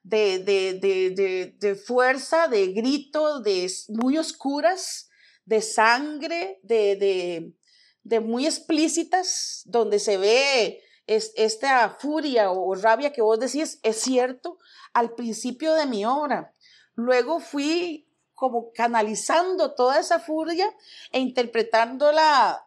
de, 0.02 0.40
de, 0.40 0.78
de, 0.80 1.56
de 1.58 1.74
fuerza, 1.74 2.48
de 2.48 2.68
grito, 2.68 3.40
de 3.40 3.70
muy 3.88 4.18
oscuras, 4.18 5.08
de 5.46 5.62
sangre, 5.62 6.60
de, 6.62 7.54
de 8.02 8.20
muy 8.20 8.46
explícitas, 8.46 9.62
donde 9.66 9.98
se 9.98 10.16
ve 10.16 10.82
es, 11.06 11.32
esta 11.36 11.96
furia 11.98 12.50
o 12.50 12.74
rabia 12.74 13.12
que 13.12 13.22
vos 13.22 13.38
decís 13.38 13.80
es 13.82 14.00
cierto 14.00 14.58
al 14.92 15.14
principio 15.14 15.74
de 15.74 15.86
mi 15.86 16.04
obra. 16.04 16.54
Luego 16.94 17.40
fui 17.40 18.06
como 18.34 18.72
canalizando 18.72 19.74
toda 19.74 20.00
esa 20.00 20.18
furia 20.18 20.74
e 21.12 21.20
interpretándola 21.20 22.66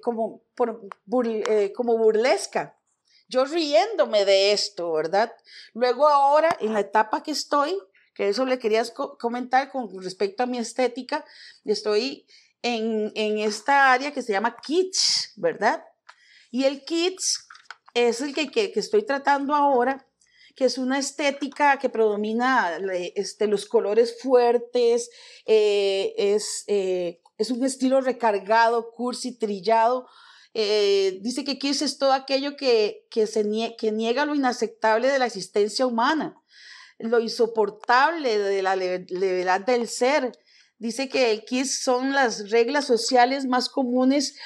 como, 0.00 0.42
eh, 1.24 1.72
como 1.72 1.98
burlesca. 1.98 2.78
Yo 3.28 3.44
riéndome 3.44 4.24
de 4.24 4.52
esto, 4.52 4.92
¿verdad? 4.92 5.32
Luego 5.72 6.06
ahora, 6.06 6.56
en 6.60 6.74
la 6.74 6.80
etapa 6.80 7.22
que 7.22 7.30
estoy, 7.30 7.76
que 8.14 8.28
eso 8.28 8.44
le 8.44 8.58
querías 8.58 8.92
comentar 8.92 9.70
con 9.70 9.88
respecto 10.02 10.42
a 10.42 10.46
mi 10.46 10.58
estética, 10.58 11.24
estoy 11.64 12.26
en, 12.62 13.38
esta 13.38 13.92
área 13.92 14.12
que 14.12 14.22
se 14.22 14.32
llama 14.32 14.56
kitsch, 14.56 15.32
¿verdad? 15.36 15.84
Y 16.50 16.64
el 16.64 16.84
kitsch 16.84 17.40
es 17.94 18.20
el 18.20 18.34
que, 18.34 18.50
que, 18.50 18.72
estoy 18.74 19.04
tratando 19.04 19.54
ahora, 19.54 20.06
que 20.54 20.66
es 20.66 20.78
una 20.78 20.98
estética 20.98 21.78
que 21.78 21.88
predomina 21.88 22.78
este, 23.14 23.46
los 23.46 23.66
colores 23.66 24.20
fuertes, 24.20 25.10
eh, 25.46 26.14
es, 26.16 26.64
eh, 26.68 27.20
es 27.38 27.50
un 27.50 27.64
estilo 27.64 28.00
recargado, 28.00 28.90
cursi, 28.92 29.36
trillado. 29.36 30.06
Eh, 30.54 31.18
dice 31.22 31.44
que 31.44 31.58
Kiss 31.58 31.80
es 31.80 31.98
todo 31.98 32.12
aquello 32.12 32.56
que, 32.56 33.06
que, 33.10 33.26
se 33.26 33.42
que 33.78 33.92
niega 33.92 34.26
lo 34.26 34.34
inaceptable 34.34 35.08
de 35.08 35.18
la 35.18 35.26
existencia 35.26 35.86
humana. 35.86 36.36
lo 36.98 37.18
insoportable 37.18 38.38
de 38.38 38.62
la 38.62 38.76
levedad 38.76 39.62
del 39.62 39.88
ser. 39.88 40.32
Dice 40.82 41.08
que 41.08 41.44
KISS 41.44 41.84
son 41.84 42.10
las 42.10 42.50
reglas 42.50 42.86
sociales 42.86 43.46
más 43.46 43.68
comunes 43.68 44.36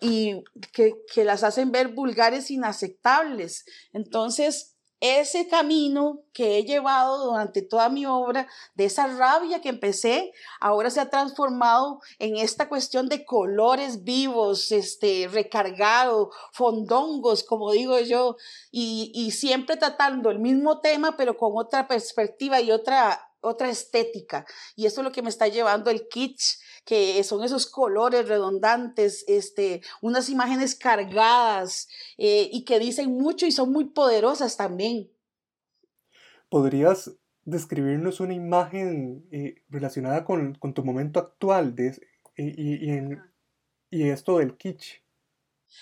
y 0.00 0.42
que, 0.72 0.94
que 1.14 1.22
las 1.22 1.44
hacen 1.44 1.70
ver 1.70 1.94
vulgares, 1.94 2.50
inaceptables. 2.50 3.64
Entonces, 3.92 4.74
ese 4.98 5.46
camino 5.46 6.24
que 6.32 6.58
he 6.58 6.64
llevado 6.64 7.26
durante 7.26 7.62
toda 7.62 7.90
mi 7.90 8.06
obra, 8.06 8.48
de 8.74 8.86
esa 8.86 9.06
rabia 9.06 9.60
que 9.60 9.68
empecé, 9.68 10.32
ahora 10.60 10.90
se 10.90 10.98
ha 10.98 11.10
transformado 11.10 12.00
en 12.18 12.38
esta 12.38 12.68
cuestión 12.68 13.08
de 13.08 13.24
colores 13.24 14.02
vivos, 14.02 14.72
este, 14.72 15.28
recargado, 15.30 16.32
fondongos, 16.52 17.44
como 17.44 17.70
digo 17.70 18.00
yo, 18.00 18.34
y, 18.72 19.12
y 19.14 19.30
siempre 19.30 19.76
tratando 19.76 20.28
el 20.30 20.40
mismo 20.40 20.80
tema, 20.80 21.16
pero 21.16 21.36
con 21.36 21.52
otra 21.54 21.86
perspectiva 21.86 22.60
y 22.60 22.72
otra 22.72 23.30
otra 23.44 23.70
estética. 23.70 24.46
Y 24.74 24.86
eso 24.86 25.00
es 25.00 25.04
lo 25.04 25.12
que 25.12 25.22
me 25.22 25.28
está 25.28 25.46
llevando 25.48 25.90
el 25.90 26.08
kitsch, 26.08 26.58
que 26.84 27.22
son 27.24 27.44
esos 27.44 27.66
colores 27.66 28.28
redundantes, 28.28 29.24
este, 29.28 29.82
unas 30.00 30.28
imágenes 30.28 30.74
cargadas 30.74 31.88
eh, 32.18 32.48
y 32.52 32.64
que 32.64 32.78
dicen 32.78 33.12
mucho 33.12 33.46
y 33.46 33.52
son 33.52 33.72
muy 33.72 33.86
poderosas 33.86 34.56
también. 34.56 35.10
¿Podrías 36.48 37.12
describirnos 37.44 38.20
una 38.20 38.34
imagen 38.34 39.26
eh, 39.30 39.62
relacionada 39.68 40.24
con, 40.24 40.58
tu 40.74 40.84
momento 40.84 41.20
actual 41.20 41.74
de, 41.74 41.98
y, 42.36 42.90
y, 43.90 44.08
esto 44.08 44.38
del 44.38 44.56
kitsch? 44.56 45.03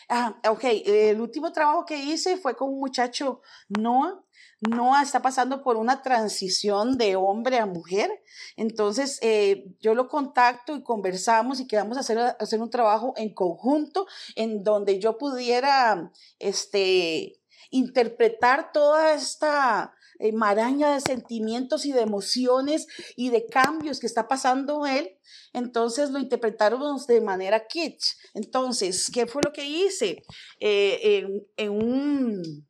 Ah, 0.08 0.38
ok. 0.48 0.64
El 0.84 1.20
último 1.20 1.52
trabajo 1.52 1.84
que 1.84 1.96
hice 1.96 2.36
fue 2.36 2.56
con 2.56 2.70
un 2.70 2.80
muchacho, 2.80 3.40
Noah, 3.68 4.22
Noah 4.60 5.02
está 5.02 5.20
pasando 5.20 5.62
por 5.62 5.76
una 5.76 6.02
transición 6.02 6.96
de 6.96 7.16
hombre 7.16 7.58
a 7.58 7.66
mujer. 7.66 8.10
Entonces, 8.56 9.18
eh, 9.20 9.64
yo 9.80 9.94
lo 9.94 10.08
contacto 10.08 10.76
y 10.76 10.84
conversamos 10.84 11.58
y 11.58 11.66
quedamos 11.66 11.96
a 11.96 12.00
hacer, 12.00 12.18
hacer 12.38 12.60
un 12.60 12.70
trabajo 12.70 13.12
en 13.16 13.34
conjunto 13.34 14.06
en 14.36 14.62
donde 14.62 15.00
yo 15.00 15.18
pudiera 15.18 16.12
este, 16.38 17.41
interpretar 17.70 18.72
toda 18.72 19.14
esta 19.14 19.94
eh, 20.18 20.32
maraña 20.32 20.94
de 20.94 21.00
sentimientos 21.00 21.84
y 21.84 21.92
de 21.92 22.02
emociones 22.02 22.86
y 23.16 23.30
de 23.30 23.46
cambios 23.46 24.00
que 24.00 24.06
está 24.06 24.28
pasando 24.28 24.86
él. 24.86 25.18
Entonces 25.52 26.10
lo 26.10 26.18
interpretaron 26.18 26.98
de 27.06 27.20
manera 27.20 27.66
kitsch. 27.66 28.16
Entonces, 28.34 29.10
¿qué 29.12 29.26
fue 29.26 29.42
lo 29.44 29.52
que 29.52 29.64
hice? 29.64 30.22
Eh, 30.60 31.26
en 31.56 31.70
un 31.70 32.68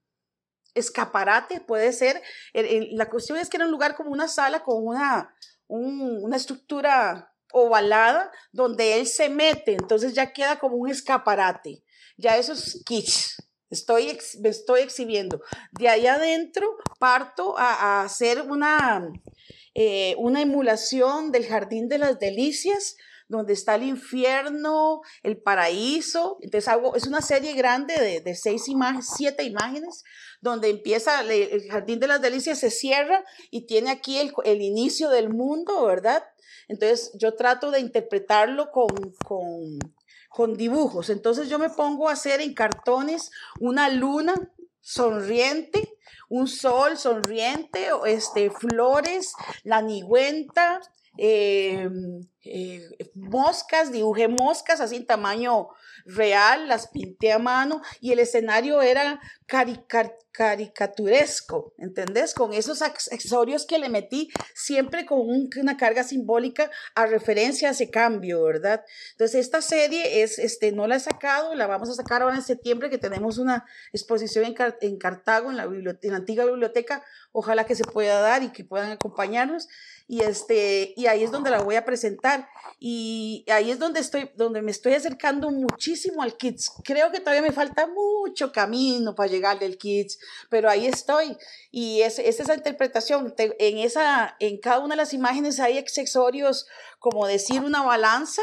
escaparate, 0.75 1.61
puede 1.61 1.93
ser. 1.93 2.23
La 2.53 3.11
cuestión 3.11 3.39
es 3.39 3.49
que 3.49 3.57
era 3.59 3.67
un 3.67 3.73
lugar 3.73 3.97
como 3.97 4.11
una 4.11 4.29
sala 4.29 4.63
con 4.63 4.87
una, 4.87 5.35
una 5.69 6.37
estructura 6.37 7.33
ovalada 7.53 8.33
donde 8.51 8.99
él 8.99 9.07
se 9.07 9.29
mete, 9.29 9.73
entonces 9.75 10.15
ya 10.15 10.33
queda 10.33 10.59
como 10.59 10.77
un 10.77 10.89
escaparate. 10.89 11.85
Ya 12.17 12.37
eso 12.37 12.53
es 12.53 12.83
kitsch. 12.85 13.37
Estoy, 13.73 14.19
estoy 14.45 14.81
exhibiendo. 14.81 15.41
De 15.73 15.89
ahí 15.89 16.07
adentro 16.07 16.77
parto 16.99 17.59
a, 17.59 18.03
hacer 18.03 18.43
una, 18.43 19.11
eh, 19.75 20.15
una 20.19 20.43
emulación 20.43 21.33
del 21.33 21.47
Jardín 21.47 21.89
de 21.89 21.97
las 21.97 22.19
Delicias, 22.19 22.97
donde 23.29 23.55
está 23.55 23.77
el 23.77 23.85
infierno, 23.85 25.01
el 25.23 25.39
paraíso. 25.39 26.37
Entonces 26.43 26.69
hago, 26.69 26.95
es 26.97 27.07
una 27.07 27.23
serie 27.23 27.55
grande 27.55 27.99
de, 27.99 28.21
de 28.21 28.35
seis 28.35 28.69
imágenes, 28.69 29.09
siete 29.17 29.43
imágenes, 29.43 30.05
donde 30.43 30.69
empieza 30.69 31.23
el, 31.23 31.67
Jardín 31.71 31.99
de 31.99 32.09
las 32.09 32.21
Delicias, 32.21 32.59
se 32.59 32.71
cierra 32.71 33.25
y 33.51 33.67
tiene 33.67 33.91
aquí 33.91 34.19
el, 34.19 34.35
el, 34.45 34.61
inicio 34.61 35.09
del 35.09 35.31
mundo, 35.31 35.87
¿verdad? 35.87 36.23
Entonces 36.69 37.11
yo 37.19 37.37
trato 37.37 37.71
de 37.71 37.81
interpretarlo 37.81 38.71
con, 38.71 38.89
con, 39.25 39.79
con 40.33 40.57
dibujos. 40.57 41.11
Entonces 41.11 41.49
yo 41.49 41.59
me 41.59 41.71
pongo 41.71 42.09
a 42.09 42.13
hacer 42.13 42.41
en 42.41 42.55
cartones 42.55 43.31
una 43.61 43.89
luna 43.89 44.35
sonriente, 44.81 45.97
un 46.29 46.49
sol 46.49 46.97
sonriente, 46.97 47.89
este, 48.07 48.51
flores, 48.51 49.35
la 49.63 49.83
nigüenta, 49.83 50.81
eh, 51.19 51.89
eh, 52.45 53.11
moscas, 53.15 53.93
dibujé 53.93 54.27
moscas 54.29 54.81
así 54.81 54.97
en 54.97 55.07
tamaño 55.07 55.69
real, 56.05 56.67
las 56.67 56.89
pinté 56.89 57.31
a 57.33 57.39
mano 57.39 57.83
y 58.01 58.11
el 58.13 58.19
escenario 58.19 58.83
era 58.83 59.21
caricaturesco, 60.33 61.75
¿entendés? 61.79 62.35
Con 62.35 62.53
esos 62.55 62.83
accesorios 62.83 63.65
que 63.67 63.79
le 63.79 63.89
metí 63.89 64.31
siempre 64.55 65.07
con 65.07 65.21
una 65.61 65.77
carga 65.77 66.03
simbólica 66.03 66.71
a 66.95 67.07
referencia 67.07 67.69
a 67.69 67.73
ese 67.73 67.91
cambio, 67.91 68.43
¿verdad? 68.43 68.85
Entonces 69.13 69.41
esta 69.41 69.61
serie 69.63 70.23
es, 70.23 70.39
este, 70.39 70.73
no 70.73 70.87
la 70.87 70.97
he 70.97 71.01
sacado, 71.01 71.55
la 71.55 71.67
vamos 71.67 71.91
a 71.91 71.95
sacar 71.95 72.23
ahora 72.23 72.37
en 72.37 72.43
septiembre 72.43 72.91
que 72.91 72.99
tenemos 72.99 73.39
una 73.39 73.67
exposición 73.93 74.47
en, 74.47 74.55
en 74.81 74.99
Cartago, 74.99 75.51
en 75.51 75.59
la, 75.59 75.65
en 75.65 76.11
la 76.11 76.17
antigua 76.17 76.47
biblioteca, 76.47 77.05
ojalá 77.31 77.65
que 77.67 77.75
se 77.77 77.85
pueda 77.85 78.21
dar 78.21 78.43
y 78.43 78.49
que 78.51 78.65
puedan 78.65 78.91
acompañarnos 78.91 79.69
y 80.13 80.21
este 80.21 80.93
y 80.95 81.07
ahí 81.07 81.25
es 81.25 81.31
donde 81.31 81.49
la 81.49 81.63
voy 81.63 81.77
a 81.77 81.87
presentar. 81.87 82.47
Y 82.79 83.47
ahí 83.51 83.71
es 83.71 83.79
donde 83.79 84.01
estoy 84.01 84.31
donde 84.37 84.61
me 84.61 84.71
estoy 84.71 84.93
acercando 84.93 85.51
muchísimo 85.51 86.23
al 86.23 86.37
kids. 86.37 86.71
Creo 86.85 87.11
que 87.11 87.21
todavía 87.21 87.41
me 87.41 87.51
falta 87.51 87.87
mucho 87.87 88.53
camino 88.53 89.15
para 89.15 89.31
llegar 89.31 89.59
del 89.59 89.79
kids 89.79 90.19
pero 90.51 90.69
ahí 90.69 90.85
estoy. 90.85 91.39
Y 91.71 92.03
es, 92.03 92.19
es 92.19 92.41
esa 92.41 92.55
interpretación. 92.55 93.33
En 93.39 93.79
esa 93.79 94.37
en 94.39 94.61
cada 94.61 94.81
una 94.81 94.97
de 94.97 95.01
las 95.01 95.15
imágenes 95.15 95.59
hay 95.61 95.79
accesorios 95.79 96.67
como 96.99 97.27
decir 97.27 97.63
una 97.63 97.81
balanza 97.83 98.43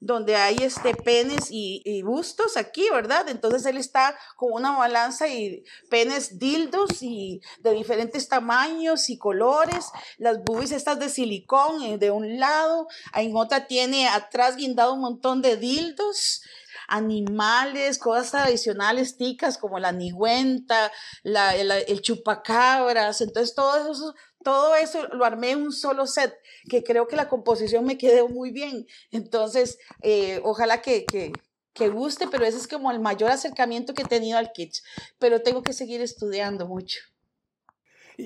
donde 0.00 0.36
hay 0.36 0.56
este 0.60 0.94
penes 0.94 1.48
y, 1.50 2.02
bustos 2.02 2.56
aquí, 2.56 2.86
¿verdad? 2.92 3.28
Entonces 3.28 3.64
él 3.66 3.76
está 3.76 4.16
con 4.36 4.52
una 4.52 4.76
balanza 4.76 5.26
y 5.28 5.64
penes 5.90 6.38
dildos 6.38 7.02
y 7.02 7.40
de 7.60 7.72
diferentes 7.72 8.28
tamaños 8.28 9.08
y 9.10 9.18
colores, 9.18 9.86
las 10.18 10.42
boobies 10.44 10.72
estas 10.72 10.98
de 10.98 11.08
silicón 11.08 11.82
eh, 11.82 11.98
de 11.98 12.10
un 12.10 12.38
lado, 12.38 12.86
en 13.14 13.34
otra 13.36 13.66
tiene 13.66 14.08
atrás 14.08 14.56
guindado 14.56 14.94
un 14.94 15.00
montón 15.00 15.42
de 15.42 15.56
dildos, 15.56 16.42
animales, 16.88 17.98
cosas 17.98 18.30
tradicionales 18.30 19.16
ticas 19.16 19.58
como 19.58 19.78
la 19.78 19.90
nigüenta, 19.92 20.92
el 21.24 22.00
chupacabras, 22.02 23.20
entonces 23.20 23.54
todo 23.54 23.90
eso 23.90 24.14
todo 24.46 24.76
eso 24.76 25.08
lo 25.08 25.24
armé 25.24 25.50
en 25.50 25.62
un 25.62 25.72
solo 25.72 26.06
set, 26.06 26.32
que 26.68 26.82
creo 26.82 27.06
que 27.08 27.16
la 27.16 27.28
composición 27.28 27.84
me 27.84 27.98
quedó 27.98 28.28
muy 28.28 28.50
bien. 28.50 28.86
Entonces, 29.10 29.78
eh, 30.02 30.40
ojalá 30.44 30.82
que, 30.82 31.04
que, 31.06 31.88
guste, 31.88 32.26
pero 32.28 32.44
ese 32.44 32.58
es 32.58 32.68
como 32.68 32.90
el 32.90 33.00
mayor 33.00 33.30
acercamiento 33.30 33.94
que 33.94 34.02
he 34.02 34.06
tenido 34.06 34.38
al 34.38 34.52
kitsch. 34.52 34.82
Pero 35.18 35.42
tengo 35.42 35.62
que 35.62 35.72
seguir 35.72 36.00
estudiando 36.00 36.66
mucho. 36.66 37.00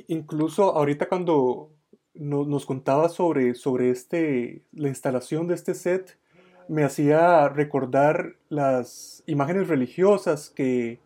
Incluso 0.06 0.76
ahorita 0.76 1.08
cuando 1.08 1.72
nos 2.14 2.66
contaba 2.66 3.08
sobre, 3.08 3.54
sobre 3.54 3.90
este, 3.90 4.62
la 4.72 4.88
instalación 4.88 5.48
de 5.48 5.54
este 5.54 5.74
set, 5.74 6.18
me 6.68 6.84
hacía 6.84 7.48
recordar 7.48 8.36
las 8.48 9.24
imágenes 9.26 9.66
religiosas 9.66 10.50
que 10.50 11.00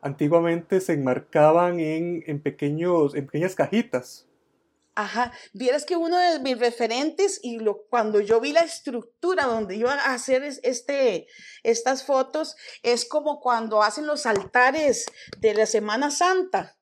antiguamente 0.00 0.80
se 0.80 0.94
enmarcaban 0.94 1.80
en, 1.80 2.24
en, 2.26 2.40
pequeños, 2.40 3.14
en 3.14 3.26
pequeñas 3.26 3.54
cajitas. 3.54 4.26
Ajá, 4.94 5.32
vieras 5.54 5.86
que 5.86 5.96
uno 5.96 6.18
de 6.18 6.38
mis 6.40 6.58
referentes 6.58 7.40
y 7.42 7.58
lo, 7.58 7.84
cuando 7.88 8.20
yo 8.20 8.40
vi 8.40 8.52
la 8.52 8.60
estructura 8.60 9.46
donde 9.46 9.76
iba 9.76 9.94
a 9.94 10.12
hacer 10.12 10.42
este, 10.42 11.26
estas 11.62 12.04
fotos, 12.04 12.56
es 12.82 13.06
como 13.06 13.40
cuando 13.40 13.82
hacen 13.82 14.06
los 14.06 14.26
altares 14.26 15.06
de 15.38 15.54
la 15.54 15.64
Semana 15.64 16.10
Santa. 16.10 16.76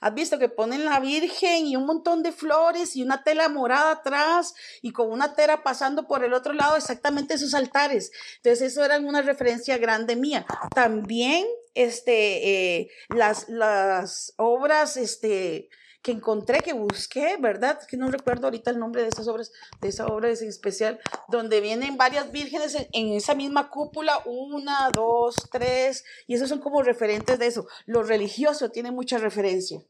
¿Has 0.00 0.14
visto 0.14 0.38
que 0.38 0.48
ponen 0.48 0.84
la 0.84 0.98
Virgen 1.00 1.66
y 1.66 1.76
un 1.76 1.84
montón 1.84 2.22
de 2.22 2.32
flores 2.32 2.96
y 2.96 3.02
una 3.02 3.22
tela 3.22 3.48
morada 3.48 3.90
atrás 3.90 4.54
y 4.80 4.92
con 4.92 5.10
una 5.10 5.34
tela 5.34 5.62
pasando 5.62 6.06
por 6.06 6.24
el 6.24 6.32
otro 6.32 6.54
lado 6.54 6.76
exactamente 6.76 7.34
esos 7.34 7.52
altares? 7.52 8.10
Entonces 8.36 8.72
eso 8.72 8.84
era 8.84 8.98
una 8.98 9.20
referencia 9.20 9.76
grande 9.76 10.16
mía. 10.16 10.46
También 10.74 11.46
este, 11.74 12.78
eh, 12.78 12.90
las, 13.08 13.48
las 13.50 14.32
obras, 14.36 14.96
este, 14.96 15.68
que 16.02 16.12
encontré, 16.12 16.60
que 16.60 16.72
busqué, 16.72 17.36
¿verdad? 17.38 17.78
Que 17.86 17.96
no 17.96 18.10
recuerdo 18.10 18.46
ahorita 18.46 18.70
el 18.70 18.78
nombre 18.78 19.02
de 19.02 19.08
esas 19.08 19.28
obras, 19.28 19.52
de 19.80 19.88
esa 19.88 20.06
obra 20.06 20.30
es 20.30 20.40
especial, 20.42 20.98
donde 21.28 21.60
vienen 21.60 21.96
varias 21.96 22.32
vírgenes 22.32 22.76
en, 22.92 23.08
esa 23.12 23.34
misma 23.34 23.68
cúpula, 23.68 24.20
una, 24.24 24.90
dos, 24.94 25.34
tres, 25.52 26.04
y 26.26 26.34
esos 26.34 26.48
son 26.48 26.60
como 26.60 26.82
referentes 26.82 27.38
de 27.38 27.46
eso. 27.46 27.66
Lo 27.86 28.02
religioso 28.02 28.70
tiene 28.70 28.90
mucha 28.90 29.18
referencia. 29.18 29.82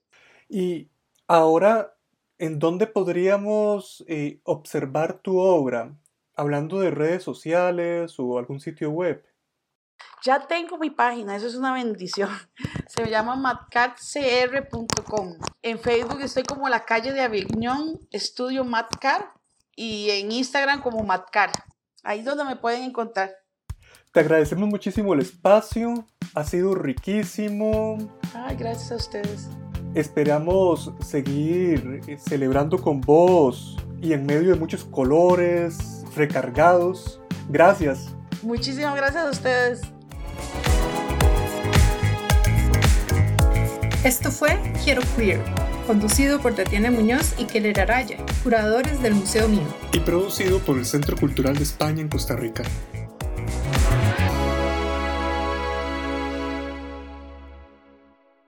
Y 0.48 0.88
ahora, 1.28 1.94
¿en 2.38 2.58
dónde 2.58 2.86
podríamos 2.86 4.04
eh, 4.08 4.40
observar 4.44 5.20
tu 5.22 5.38
obra? 5.38 5.96
Hablando 6.34 6.80
de 6.80 6.90
redes 6.90 7.22
sociales 7.22 8.18
o 8.18 8.38
algún 8.38 8.60
sitio 8.60 8.90
web. 8.90 9.24
Ya 10.22 10.46
tengo 10.46 10.78
mi 10.78 10.90
página, 10.90 11.36
eso 11.36 11.46
es 11.46 11.54
una 11.54 11.72
bendición. 11.72 12.28
Se 12.88 13.08
llama 13.08 13.36
matcatcr.com. 13.36 15.38
En 15.62 15.78
Facebook 15.78 16.20
estoy 16.20 16.42
como 16.42 16.68
la 16.68 16.84
calle 16.84 17.12
de 17.12 17.22
Avignon, 17.22 17.98
estudio 18.10 18.64
Matcar, 18.64 19.32
y 19.76 20.10
en 20.10 20.30
Instagram 20.30 20.82
como 20.82 21.02
Matcar. 21.02 21.50
Ahí 22.02 22.18
es 22.18 22.24
donde 22.24 22.44
me 22.44 22.56
pueden 22.56 22.82
encontrar. 22.82 23.30
Te 24.12 24.20
agradecemos 24.20 24.68
muchísimo 24.68 25.14
el 25.14 25.20
espacio, 25.20 26.06
ha 26.34 26.44
sido 26.44 26.74
riquísimo. 26.74 27.96
Ay, 28.34 28.56
gracias 28.56 28.92
a 28.92 28.96
ustedes. 28.96 29.48
Esperamos 29.94 30.92
seguir 31.00 32.00
eh, 32.06 32.18
celebrando 32.18 32.80
con 32.80 33.00
vos 33.00 33.76
y 34.02 34.12
en 34.12 34.26
medio 34.26 34.50
de 34.50 34.56
muchos 34.56 34.84
colores 34.84 36.04
recargados. 36.14 37.20
Gracias. 37.48 38.14
Muchísimas 38.42 38.96
gracias 38.96 39.24
a 39.24 39.30
ustedes. 39.30 39.80
Esto 44.02 44.30
fue 44.30 44.58
Quiero 44.82 45.02
Queer, 45.14 45.40
conducido 45.86 46.40
por 46.40 46.54
Tatiana 46.54 46.90
Muñoz 46.90 47.34
y 47.36 47.44
Keller 47.44 47.80
Araya, 47.80 48.16
curadores 48.42 49.02
del 49.02 49.14
Museo 49.14 49.46
Mío. 49.46 49.66
Y 49.92 50.00
producido 50.00 50.58
por 50.60 50.78
el 50.78 50.86
Centro 50.86 51.16
Cultural 51.16 51.54
de 51.54 51.64
España 51.64 52.00
en 52.00 52.08
Costa 52.08 52.34
Rica. 52.34 52.62